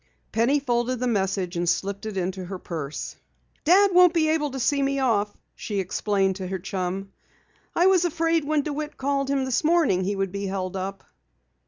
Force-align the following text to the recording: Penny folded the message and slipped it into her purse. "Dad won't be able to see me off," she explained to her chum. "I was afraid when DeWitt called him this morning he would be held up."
Penny 0.31 0.59
folded 0.59 0.99
the 0.99 1.05
message 1.05 1.55
and 1.55 1.69
slipped 1.69 2.07
it 2.07 2.17
into 2.17 2.45
her 2.45 2.57
purse. 2.57 3.15
"Dad 3.65 3.91
won't 3.93 4.15
be 4.15 4.29
able 4.29 4.49
to 4.49 4.59
see 4.59 4.81
me 4.81 4.97
off," 4.97 5.31
she 5.55 5.79
explained 5.79 6.37
to 6.37 6.47
her 6.47 6.57
chum. 6.57 7.11
"I 7.75 7.85
was 7.85 8.03
afraid 8.03 8.43
when 8.43 8.63
DeWitt 8.63 8.97
called 8.97 9.29
him 9.29 9.45
this 9.45 9.63
morning 9.63 10.03
he 10.03 10.15
would 10.15 10.31
be 10.31 10.47
held 10.47 10.75
up." 10.75 11.03